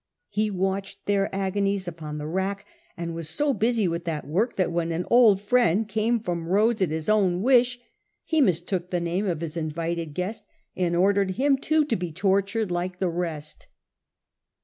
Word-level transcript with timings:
He 0.29 0.49
watched 0.49 1.05
their 1.05 1.29
agonies 1.31 1.87
upon 1.87 2.17
the 2.17 2.25
rack, 2.25 2.65
and 2.97 3.13
was 3.13 3.29
so 3.29 3.53
busy 3.53 3.87
with 3.87 4.03
that 4.05 4.25
work 4.25 4.55
that 4.55 4.69
Capre®, 4.69 4.71
when 4.71 4.91
an 4.91 5.05
old 5.11 5.39
friend 5.39 5.87
came 5.87 6.19
from 6.19 6.47
Rhodes 6.47 6.81
at 6.81 6.89
his 6.89 7.07
own 7.07 7.43
wish, 7.43 7.79
he 8.23 8.41
mistook 8.41 8.89
the 8.89 8.99
name 8.99 9.27
of 9.27 9.41
his 9.41 9.55
invited 9.55 10.15
guest 10.15 10.43
and 10.75 10.95
ordered 10.95 11.37
him 11.37 11.53
A. 11.53 11.55
H, 11.57 11.61
w 11.61 11.61
66 11.61 11.69
The 11.69 11.75
Earlier 11.75 11.81
Empire. 11.83 11.83
a.d. 11.83 11.85
14 11.85 11.85
37. 11.85 11.85
too 11.85 11.85
to 11.87 11.95
be 11.95 12.11
tortured 12.11 12.71
like 12.71 12.97
the 12.99 13.09
rest. 13.09 13.67